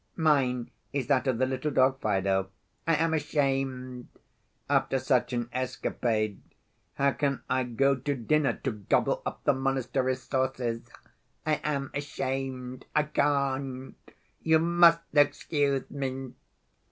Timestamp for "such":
4.97-5.31